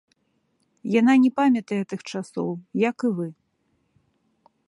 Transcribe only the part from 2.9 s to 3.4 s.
і вы.